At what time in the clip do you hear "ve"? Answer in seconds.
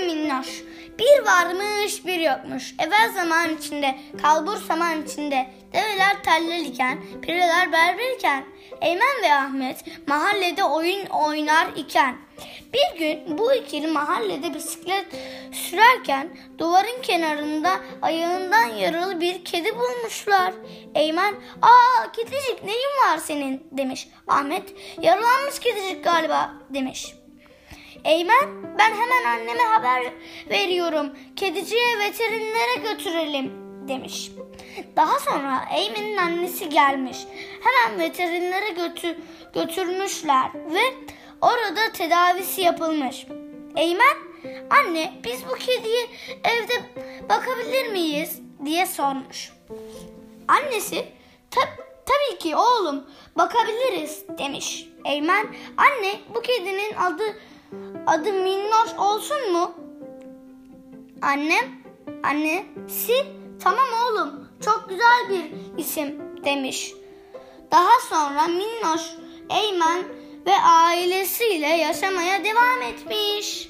9.22-9.34, 40.54-40.80, 70.46-70.54